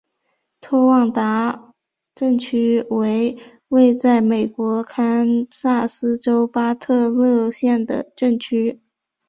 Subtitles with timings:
[0.61, 1.75] 托旺达
[2.15, 8.81] 镇区为位在美国堪萨斯州巴特勒县的镇区。